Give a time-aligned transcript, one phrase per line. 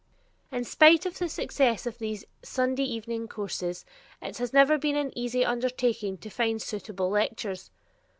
[0.51, 3.85] In spite of the success of these Sunday evening courses,
[4.19, 7.69] it has never been an easy undertaking to find acceptable lectures.